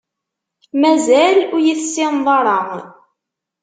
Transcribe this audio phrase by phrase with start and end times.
[0.81, 2.59] Mazal ur iyi-tessineḍ ara.